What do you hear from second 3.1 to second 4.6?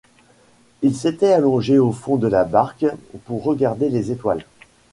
pour regarder les étoiles.